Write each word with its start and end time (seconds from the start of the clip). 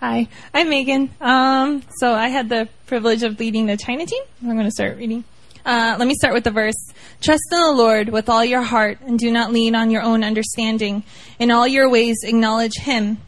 Hi, 0.00 0.28
I'm 0.54 0.70
Megan. 0.70 1.10
Um, 1.20 1.82
so 1.98 2.14
I 2.14 2.28
had 2.28 2.48
the 2.48 2.68
privilege 2.86 3.22
of 3.22 3.38
leading 3.38 3.66
the 3.66 3.76
China 3.76 4.06
team. 4.06 4.22
I'm 4.42 4.54
going 4.54 4.64
to 4.64 4.70
start 4.70 4.96
reading. 4.96 5.24
Uh, 5.64 5.96
let 5.98 6.08
me 6.08 6.14
start 6.14 6.32
with 6.32 6.44
the 6.44 6.50
verse. 6.50 6.92
Trust 7.20 7.42
in 7.52 7.60
the 7.60 7.72
Lord 7.72 8.08
with 8.08 8.30
all 8.30 8.44
your 8.44 8.62
heart 8.62 8.98
and 9.02 9.18
do 9.18 9.30
not 9.30 9.52
lean 9.52 9.74
on 9.74 9.90
your 9.90 10.02
own 10.02 10.24
understanding. 10.24 11.02
In 11.38 11.50
all 11.50 11.68
your 11.68 11.90
ways 11.90 12.20
acknowledge 12.24 12.76
Him, 12.76 13.18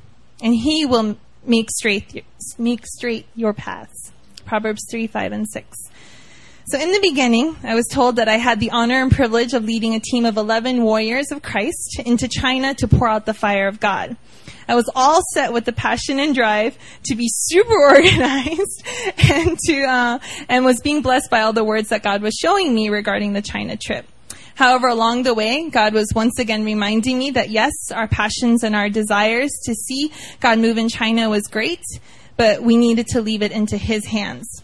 and 0.43 0.55
He 0.55 0.87
will 0.87 1.19
make 1.45 1.71
straight, 1.71 2.25
make 2.57 2.87
straight 2.87 3.27
your 3.35 3.53
paths. 3.53 4.13
Proverbs 4.47 4.87
3, 4.91 5.07
5, 5.07 5.33
and 5.33 5.49
6. 5.49 5.79
So 6.65 6.79
in 6.79 6.93
the 6.93 7.01
beginning, 7.01 7.57
I 7.65 7.75
was 7.75 7.87
told 7.89 8.17
that 8.17 8.29
I 8.29 8.37
had 8.37 8.61
the 8.61 8.71
honor 8.71 9.03
and 9.03 9.11
privilege 9.11 9.53
of 9.53 9.65
leading 9.65 9.95
a 9.95 10.01
team 10.01 10.25
of 10.25 10.37
11 10.37 10.85
warriors 10.85 11.33
of 11.33 11.43
Christ 11.43 11.99
into 12.05 12.29
China 12.29 12.73
to 12.75 12.87
pour 12.87 13.09
out 13.09 13.27
the 13.27 13.35
fire 13.35 13.67
of 13.67 13.81
God. 13.81 14.17
I 14.69 14.77
was 14.77 14.89
all 14.95 15.21
set 15.35 15.53
with 15.53 15.65
the 15.65 15.73
passion 15.73 16.21
and 16.21 16.35
drive 16.35 16.79
to 17.07 17.17
be 17.17 17.29
super 17.29 17.75
organized 17.89 18.87
and 19.19 19.59
to, 19.67 19.83
uh, 19.83 20.19
and 20.49 20.65
was 20.65 20.81
being 20.81 21.03
blessed 21.03 21.31
by 21.31 21.41
all 21.41 21.53
the 21.53 21.65
words 21.65 21.89
that 21.89 22.05
God 22.05 22.23
was 22.23 22.35
showing 22.41 22.73
me 22.73 22.89
regarding 22.89 23.33
the 23.33 23.43
China 23.43 23.77
trip. 23.77 24.07
However, 24.55 24.87
along 24.87 25.25
the 25.25 25.35
way, 25.35 25.69
God 25.69 25.95
was 25.95 26.13
once 26.15 26.39
again 26.39 26.65
reminding 26.65 27.19
me 27.19 27.33
that 27.33 27.51
yes, 27.51 27.73
our 27.93 28.07
passions 28.07 28.63
and 28.63 28.77
our 28.77 28.89
desires 28.89 29.51
to 29.65 29.75
see 29.75 30.13
God 30.41 30.59
move 30.61 30.79
in 30.79 30.89
China 30.89 31.29
was 31.29 31.49
great, 31.49 31.83
but 32.37 32.63
we 32.63 32.77
needed 32.77 33.09
to 33.09 33.21
leave 33.21 33.43
it 33.43 33.51
into 33.51 33.77
His 33.77 34.07
hands. 34.07 34.63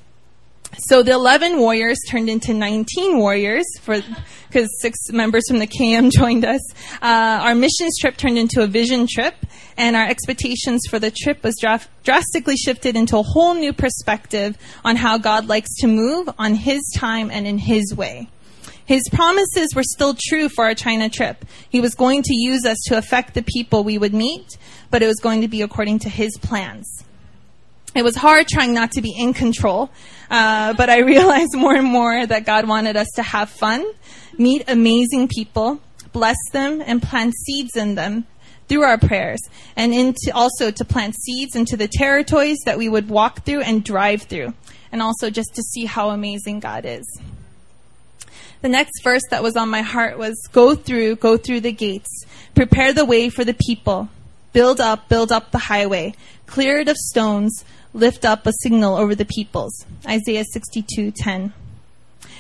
So 0.77 1.03
the 1.03 1.13
11 1.13 1.59
warriors 1.59 1.99
turned 2.09 2.29
into 2.29 2.53
19 2.53 3.19
warriors 3.19 3.65
for 3.81 4.01
because 4.49 4.69
six 4.81 5.11
members 5.11 5.45
from 5.49 5.59
the 5.59 5.67
KM 5.67 6.11
joined 6.17 6.45
us. 6.45 6.61
Uh, 7.03 7.41
our 7.43 7.55
missions 7.55 7.99
trip 7.99 8.17
turned 8.17 8.39
into 8.39 8.63
a 8.63 8.67
vision 8.67 9.07
trip, 9.07 9.35
and 9.77 9.97
our 9.97 10.07
expectations 10.07 10.83
for 10.89 10.99
the 10.99 11.11
trip 11.11 11.43
was 11.43 11.57
dra- 11.61 11.81
drastically 12.05 12.57
shifted 12.57 12.97
into 12.97 13.19
a 13.19 13.23
whole 13.23 13.55
new 13.55 13.73
perspective 13.73 14.57
on 14.85 14.97
how 14.97 15.19
God 15.19 15.47
likes 15.47 15.75
to 15.81 15.87
move 15.87 16.29
on 16.39 16.55
His 16.55 16.83
time 16.97 17.31
and 17.31 17.47
in 17.47 17.59
His 17.59 17.95
way. 17.95 18.29
His 18.85 19.03
promises 19.13 19.75
were 19.75 19.83
still 19.83 20.17
true 20.29 20.49
for 20.49 20.65
our 20.65 20.75
China 20.75 21.11
trip. 21.11 21.45
He 21.69 21.81
was 21.81 21.95
going 21.95 22.23
to 22.23 22.35
use 22.35 22.65
us 22.65 22.79
to 22.87 22.97
affect 22.97 23.35
the 23.35 23.43
people 23.43 23.85
we 23.85 23.99
would 23.99 24.15
meet, 24.15 24.57
but 24.91 25.03
it 25.03 25.07
was 25.07 25.21
going 25.21 25.43
to 25.43 25.49
be 25.49 25.61
according 25.61 25.99
to 26.01 26.09
His 26.09 26.31
plans. 26.41 27.05
It 27.95 28.03
was 28.03 28.17
hard 28.17 28.47
trying 28.49 28.75
not 28.75 28.93
to 28.93 29.03
be 29.03 29.15
in 29.17 29.33
control, 29.33 29.91
uh, 30.31 30.75
but 30.75 30.91
I 30.91 30.99
realized 31.15 31.55
more 31.55 31.75
and 31.75 31.87
more 31.87 32.27
that 32.27 32.45
God 32.45 32.69
wanted 32.69 32.97
us 32.97 33.09
to 33.17 33.23
have 33.23 33.51
fun, 33.51 33.85
meet 34.37 34.65
amazing 34.69 35.29
people, 35.29 35.81
bless 36.13 36.37
them, 36.53 36.83
and 36.85 37.03
plant 37.03 37.35
seeds 37.35 37.77
in 37.77 37.95
them 37.95 38.27
through 38.69 38.83
our 38.83 38.99
prayers, 38.99 39.41
and 39.77 39.95
into 39.95 40.31
also 40.35 40.71
to 40.71 40.85
plant 40.85 41.15
seeds 41.17 41.57
into 41.57 41.77
the 41.77 41.89
territories 41.89 42.59
that 42.67 42.77
we 42.77 42.89
would 42.89 43.09
walk 43.09 43.45
through 43.45 43.63
and 43.63 43.83
drive 43.83 44.23
through, 44.23 44.53
and 44.93 45.01
also 45.03 45.31
just 45.31 45.55
to 45.55 45.63
see 45.63 45.87
how 45.87 46.11
amazing 46.11 46.61
God 46.61 46.85
is. 46.85 47.21
The 48.61 48.69
next 48.69 49.03
verse 49.03 49.23
that 49.31 49.43
was 49.43 49.57
on 49.57 49.71
my 49.71 49.83
heart 49.83 50.19
was 50.19 50.35
go 50.53 50.75
through, 50.75 51.17
go 51.17 51.37
through 51.37 51.61
the 51.61 51.73
gates, 51.73 52.27
prepare 52.55 52.93
the 52.93 53.05
way 53.05 53.31
for 53.31 53.45
the 53.45 53.55
people, 53.55 54.09
build 54.53 54.81
up, 54.81 55.09
build 55.09 55.31
up 55.31 55.51
the 55.51 55.59
highway, 55.59 56.13
clear 56.47 56.79
it 56.81 56.89
of 56.89 56.97
stones, 56.97 57.65
lift 57.93 58.25
up 58.25 58.47
a 58.47 58.53
signal 58.53 58.97
over 58.97 59.15
the 59.15 59.25
peoples. 59.25 59.87
Isaiah 60.07 60.45
62:10. 60.45 61.53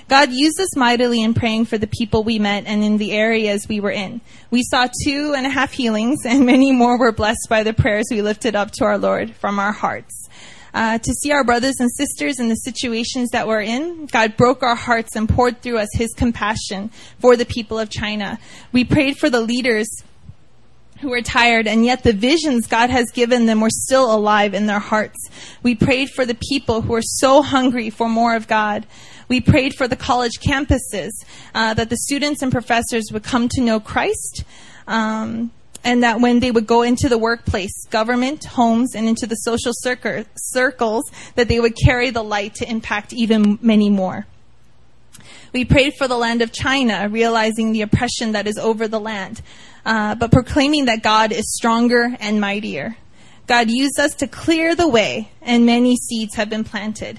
God 0.08 0.32
used 0.32 0.58
us 0.58 0.74
mightily 0.74 1.22
in 1.22 1.34
praying 1.34 1.66
for 1.66 1.76
the 1.76 1.86
people 1.86 2.24
we 2.24 2.38
met 2.38 2.64
and 2.66 2.82
in 2.82 2.96
the 2.96 3.12
areas 3.12 3.68
we 3.68 3.78
were 3.78 3.90
in. 3.90 4.22
We 4.50 4.62
saw 4.62 4.88
two 5.04 5.34
and 5.36 5.46
a 5.46 5.50
half 5.50 5.72
healings, 5.72 6.24
and 6.24 6.46
many 6.46 6.72
more 6.72 6.98
were 6.98 7.12
blessed 7.12 7.46
by 7.50 7.62
the 7.62 7.74
prayers 7.74 8.06
we 8.10 8.22
lifted 8.22 8.56
up 8.56 8.70
to 8.72 8.84
our 8.84 8.96
Lord 8.96 9.34
from 9.34 9.58
our 9.58 9.72
hearts. 9.72 10.28
Uh, 10.72 10.98
to 10.98 11.12
see 11.12 11.32
our 11.32 11.44
brothers 11.44 11.76
and 11.80 11.90
sisters 11.90 12.38
in 12.38 12.48
the 12.48 12.54
situations 12.54 13.30
that 13.30 13.46
we're 13.46 13.62
in, 13.62 14.06
God 14.06 14.36
broke 14.36 14.62
our 14.62 14.74
hearts 14.74 15.16
and 15.16 15.28
poured 15.28 15.60
through 15.60 15.78
us 15.78 15.88
His 15.94 16.12
compassion 16.14 16.90
for 17.20 17.36
the 17.36 17.46
people 17.46 17.78
of 17.78 17.90
China. 17.90 18.38
We 18.72 18.84
prayed 18.84 19.18
for 19.18 19.28
the 19.28 19.40
leaders 19.40 19.88
who 21.00 21.10
were 21.10 21.22
tired, 21.22 21.66
and 21.66 21.84
yet 21.84 22.02
the 22.02 22.12
visions 22.12 22.66
God 22.66 22.90
has 22.90 23.10
given 23.12 23.46
them 23.46 23.60
were 23.60 23.70
still 23.70 24.12
alive 24.12 24.54
in 24.54 24.66
their 24.66 24.78
hearts. 24.78 25.28
We 25.62 25.74
prayed 25.74 26.10
for 26.10 26.24
the 26.24 26.36
people 26.50 26.82
who 26.82 26.94
are 26.94 27.02
so 27.02 27.42
hungry 27.42 27.90
for 27.90 28.08
more 28.08 28.34
of 28.34 28.48
God. 28.48 28.86
We 29.28 29.40
prayed 29.40 29.74
for 29.74 29.86
the 29.86 29.96
college 29.96 30.40
campuses 30.40 31.10
uh, 31.54 31.74
that 31.74 31.90
the 31.90 31.96
students 31.96 32.42
and 32.42 32.50
professors 32.50 33.10
would 33.12 33.22
come 33.22 33.48
to 33.50 33.60
know 33.60 33.78
Christ. 33.78 34.44
Um, 34.86 35.52
and 35.84 36.02
that 36.02 36.20
when 36.20 36.40
they 36.40 36.50
would 36.50 36.66
go 36.66 36.82
into 36.82 37.08
the 37.08 37.18
workplace, 37.18 37.86
government, 37.86 38.44
homes, 38.44 38.94
and 38.94 39.08
into 39.08 39.26
the 39.26 39.36
social 39.36 39.72
circles, 39.72 41.10
that 41.36 41.48
they 41.48 41.60
would 41.60 41.76
carry 41.76 42.10
the 42.10 42.22
light 42.22 42.56
to 42.56 42.68
impact 42.68 43.12
even 43.12 43.58
many 43.62 43.88
more. 43.88 44.26
We 45.52 45.64
prayed 45.64 45.94
for 45.94 46.08
the 46.08 46.16
land 46.16 46.42
of 46.42 46.52
China, 46.52 47.08
realizing 47.08 47.72
the 47.72 47.82
oppression 47.82 48.32
that 48.32 48.46
is 48.46 48.58
over 48.58 48.88
the 48.88 49.00
land, 49.00 49.42
uh, 49.84 50.14
but 50.14 50.30
proclaiming 50.30 50.86
that 50.86 51.02
God 51.02 51.32
is 51.32 51.54
stronger 51.54 52.16
and 52.20 52.40
mightier. 52.40 52.96
God 53.46 53.70
used 53.70 53.98
us 53.98 54.14
to 54.16 54.26
clear 54.26 54.74
the 54.74 54.88
way, 54.88 55.30
and 55.40 55.64
many 55.64 55.96
seeds 55.96 56.34
have 56.34 56.50
been 56.50 56.64
planted. 56.64 57.18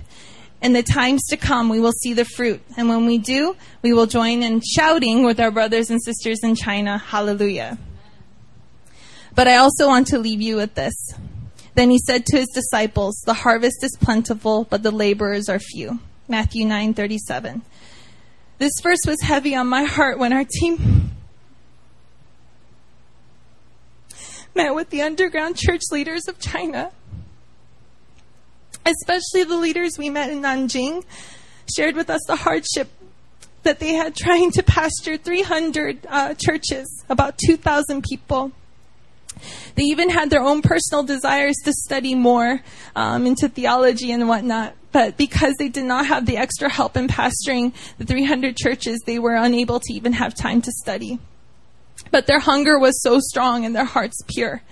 In 0.62 0.74
the 0.74 0.84
times 0.84 1.24
to 1.30 1.38
come, 1.38 1.70
we 1.70 1.80
will 1.80 1.94
see 1.94 2.14
the 2.14 2.26
fruit. 2.26 2.62
And 2.78 2.90
when 2.90 3.06
we 3.06 3.18
do, 3.18 3.56
we 3.82 3.94
will 3.94 4.06
join 4.06 4.44
in 4.44 4.62
shouting 4.62 5.24
with 5.24 5.40
our 5.40 5.52
brothers 5.52 5.90
and 5.90 6.02
sisters 6.02 6.40
in 6.44 6.56
China, 6.56 6.98
Hallelujah. 6.98 7.78
But 9.34 9.48
I 9.48 9.56
also 9.56 9.88
want 9.88 10.08
to 10.08 10.20
leave 10.20 10.42
you 10.42 10.58
with 10.58 10.76
this. 10.76 10.94
Then 11.76 11.90
he 11.90 11.98
said 11.98 12.26
to 12.26 12.38
his 12.38 12.50
disciples, 12.54 13.22
The 13.26 13.34
harvest 13.34 13.84
is 13.84 13.98
plentiful, 14.02 14.66
but 14.70 14.84
the 14.84 14.92
laborers 14.92 15.48
are 15.48 15.60
few. 15.60 16.00
Matthew 16.30 16.66
9:37. 16.66 17.62
This 18.58 18.74
verse 18.82 19.00
was 19.06 19.22
heavy 19.22 19.56
on 19.56 19.68
my 19.68 19.84
heart 19.84 20.20
when 20.20 20.32
our 20.32 20.46
team 20.46 21.12
met 24.56 24.76
with 24.76 24.90
the 24.90 25.02
underground 25.02 25.58
church 25.58 25.82
leaders 25.92 26.28
of 26.28 26.40
China 26.40 26.92
especially 28.90 29.44
the 29.44 29.58
leaders 29.58 29.98
we 29.98 30.10
met 30.10 30.30
in 30.30 30.42
Nanjing, 30.42 31.04
shared 31.76 31.96
with 31.96 32.10
us 32.10 32.22
the 32.28 32.36
hardship 32.36 32.90
that 33.64 33.80
they 33.80 33.94
had 33.94 34.16
trying 34.16 34.52
to 34.52 34.64
pastor 34.64 35.18
300 35.18 36.08
uh, 36.08 36.34
churches, 36.36 37.04
about 37.10 37.38
2,000 37.38 38.04
people. 38.04 38.52
They 39.76 39.84
even 39.84 40.10
had 40.10 40.30
their 40.30 40.42
own 40.42 40.62
personal 40.62 41.04
desires 41.04 41.56
to 41.66 41.74
study 41.74 42.16
more 42.16 42.62
um, 42.96 43.26
into 43.26 43.48
theology 43.48 44.12
and 44.12 44.28
whatnot. 44.28 44.76
But 44.92 45.18
because 45.18 45.56
they 45.58 45.70
did 45.70 45.86
not 45.86 46.08
have 46.08 46.26
the 46.26 46.38
extra 46.38 46.70
help 46.70 46.98
in 46.98 47.08
pastoring 47.08 47.74
the 47.98 48.06
300 48.06 48.58
churches, 48.58 49.02
they 49.06 49.20
were 49.20 49.36
unable 49.36 49.80
to 49.80 49.94
even 49.94 50.14
have 50.14 50.34
time 50.34 50.62
to 50.64 50.72
study. 50.72 51.20
But 52.12 52.28
their 52.28 52.40
hunger 52.40 52.80
was 52.80 53.02
so 53.02 53.20
strong 53.20 53.66
and 53.66 53.76
their 53.76 53.86
hearts 53.86 54.18
pure. 54.28 54.64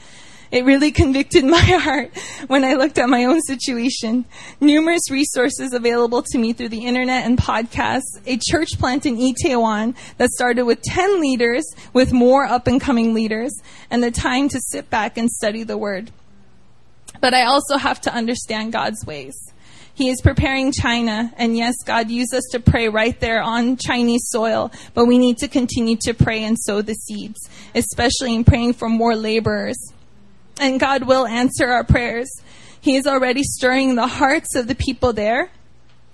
It 0.51 0.65
really 0.65 0.91
convicted 0.91 1.43
my 1.57 1.59
heart 1.59 2.17
when 2.47 2.63
I 2.63 2.73
looked 2.73 2.97
at 2.97 3.09
my 3.09 3.25
own 3.25 3.41
situation. 3.41 4.25
Numerous 4.59 5.11
resources 5.11 5.73
available 5.73 6.23
to 6.23 6.37
me 6.37 6.53
through 6.53 6.69
the 6.69 6.85
internet 6.85 7.25
and 7.25 7.37
podcasts. 7.37 8.19
A 8.25 8.37
church 8.37 8.79
plant 8.79 9.05
in 9.05 9.17
Itaewon 9.17 9.95
that 10.17 10.29
started 10.31 10.63
with 10.63 10.81
10 10.81 11.21
leaders 11.21 11.65
with 11.93 12.13
more 12.13 12.45
up 12.45 12.67
and 12.67 12.79
coming 12.79 13.13
leaders 13.13 13.53
and 13.91 14.01
the 14.01 14.11
time 14.11 14.49
to 14.49 14.59
sit 14.59 14.89
back 14.89 15.17
and 15.17 15.29
study 15.29 15.63
the 15.63 15.77
word. 15.77 16.11
But 17.19 17.33
I 17.33 17.43
also 17.43 17.77
have 17.77 17.99
to 18.01 18.13
understand 18.13 18.71
God's 18.71 19.05
ways. 19.05 19.53
He 19.97 20.09
is 20.09 20.21
preparing 20.21 20.71
China, 20.71 21.33
and 21.37 21.57
yes, 21.57 21.75
God 21.83 22.09
used 22.09 22.33
us 22.33 22.43
to 22.51 22.59
pray 22.59 22.87
right 22.87 23.19
there 23.19 23.41
on 23.41 23.77
Chinese 23.77 24.29
soil, 24.29 24.71
but 24.93 25.07
we 25.07 25.17
need 25.17 25.37
to 25.39 25.47
continue 25.49 25.97
to 26.03 26.13
pray 26.13 26.43
and 26.43 26.57
sow 26.57 26.81
the 26.81 26.93
seeds, 26.93 27.49
especially 27.73 28.35
in 28.35 28.43
praying 28.43 28.73
for 28.73 28.87
more 28.87 29.15
laborers 29.15 29.77
and 30.59 30.79
God 30.79 31.03
will 31.03 31.25
answer 31.25 31.67
our 31.67 31.83
prayers. 31.83 32.29
He 32.79 32.95
is 32.95 33.07
already 33.07 33.43
stirring 33.43 33.95
the 33.95 34.07
hearts 34.07 34.55
of 34.55 34.67
the 34.67 34.75
people 34.75 35.13
there. 35.13 35.49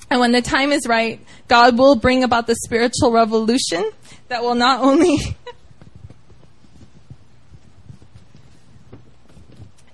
And 0.09 0.19
when 0.19 0.31
the 0.31 0.41
time 0.41 0.71
is 0.71 0.87
right, 0.87 1.19
God 1.47 1.77
will 1.77 1.95
bring 1.95 2.23
about 2.23 2.47
the 2.47 2.55
spiritual 2.55 3.11
revolution 3.11 3.89
that 4.27 4.43
will 4.43 4.55
not 4.55 4.81
only 4.81 5.17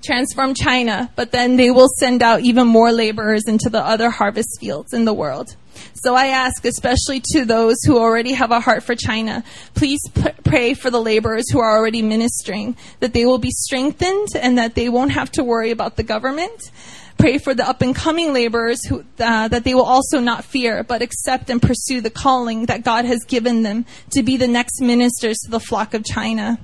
transform 0.09 0.55
China, 0.55 1.11
but 1.15 1.31
then 1.31 1.55
they 1.55 1.69
will 1.69 1.87
send 1.99 2.23
out 2.23 2.41
even 2.41 2.65
more 2.65 2.91
laborers 2.91 3.43
into 3.45 3.69
the 3.69 3.79
other 3.79 4.09
harvest 4.09 4.59
fields 4.59 4.91
in 4.91 5.05
the 5.05 5.13
world. 5.13 5.55
So 5.93 6.15
I 6.15 6.27
ask, 6.27 6.65
especially 6.65 7.21
to 7.33 7.45
those 7.45 7.75
who 7.85 7.99
already 7.99 8.33
have 8.33 8.49
a 8.49 8.59
heart 8.59 8.81
for 8.81 8.95
China, 8.95 9.43
please 9.75 10.01
p- 10.15 10.31
pray 10.43 10.73
for 10.73 10.89
the 10.89 10.99
laborers 10.99 11.51
who 11.51 11.59
are 11.59 11.77
already 11.77 12.01
ministering, 12.01 12.75
that 13.01 13.13
they 13.13 13.23
will 13.23 13.37
be 13.37 13.51
strengthened 13.51 14.29
and 14.35 14.57
that 14.57 14.73
they 14.73 14.89
won't 14.89 15.11
have 15.11 15.31
to 15.33 15.43
worry 15.43 15.69
about 15.69 15.95
the 15.95 16.03
government. 16.03 16.71
Pray 17.19 17.37
for 17.37 17.53
the 17.53 17.67
up 17.67 17.83
and 17.83 17.95
coming 17.95 18.33
laborers 18.33 18.83
who, 18.87 19.05
uh, 19.19 19.47
that 19.49 19.63
they 19.63 19.75
will 19.75 19.83
also 19.85 20.19
not 20.19 20.43
fear, 20.43 20.83
but 20.83 21.03
accept 21.03 21.51
and 21.51 21.61
pursue 21.61 22.01
the 22.01 22.09
calling 22.09 22.65
that 22.65 22.83
God 22.83 23.05
has 23.05 23.23
given 23.25 23.61
them 23.61 23.85
to 24.13 24.23
be 24.23 24.37
the 24.37 24.47
next 24.47 24.81
ministers 24.81 25.37
to 25.45 25.51
the 25.51 25.59
flock 25.59 25.93
of 25.93 26.03
China. 26.03 26.57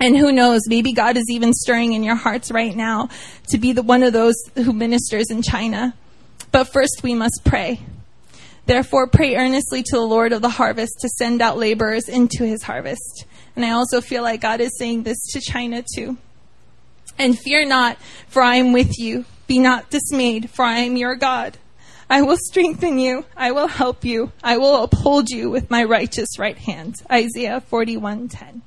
And 0.00 0.16
who 0.16 0.32
knows, 0.32 0.62
maybe 0.66 0.94
God 0.94 1.18
is 1.18 1.26
even 1.28 1.52
stirring 1.52 1.92
in 1.92 2.02
your 2.02 2.14
hearts 2.14 2.50
right 2.50 2.74
now 2.74 3.10
to 3.48 3.58
be 3.58 3.72
the 3.72 3.82
one 3.82 4.02
of 4.02 4.14
those 4.14 4.34
who 4.54 4.72
ministers 4.72 5.30
in 5.30 5.42
China. 5.42 5.94
But 6.50 6.72
first 6.72 7.02
we 7.02 7.14
must 7.14 7.42
pray. 7.44 7.80
Therefore 8.64 9.06
pray 9.06 9.36
earnestly 9.36 9.82
to 9.82 9.96
the 9.96 10.00
Lord 10.00 10.32
of 10.32 10.40
the 10.40 10.48
harvest 10.48 11.00
to 11.00 11.08
send 11.08 11.42
out 11.42 11.58
laborers 11.58 12.08
into 12.08 12.44
his 12.44 12.62
harvest. 12.62 13.26
And 13.54 13.64
I 13.64 13.70
also 13.70 14.00
feel 14.00 14.22
like 14.22 14.40
God 14.40 14.60
is 14.60 14.76
saying 14.78 15.02
this 15.02 15.18
to 15.32 15.40
China 15.40 15.84
too. 15.94 16.16
And 17.18 17.38
fear 17.38 17.66
not, 17.66 17.98
for 18.28 18.40
I 18.40 18.56
am 18.56 18.72
with 18.72 18.98
you. 18.98 19.26
Be 19.46 19.58
not 19.58 19.90
dismayed, 19.90 20.48
for 20.48 20.64
I 20.64 20.78
am 20.78 20.96
your 20.96 21.14
God. 21.14 21.58
I 22.08 22.22
will 22.22 22.38
strengthen 22.38 22.98
you. 22.98 23.26
I 23.36 23.50
will 23.52 23.66
help 23.66 24.04
you. 24.04 24.32
I 24.42 24.56
will 24.56 24.82
uphold 24.82 25.28
you 25.28 25.50
with 25.50 25.70
my 25.70 25.84
righteous 25.84 26.38
right 26.38 26.56
hand. 26.56 26.96
Isaiah 27.10 27.62
41:10. 27.70 28.62